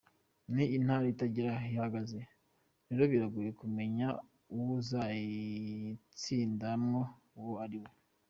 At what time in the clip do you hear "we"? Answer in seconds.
7.83-7.89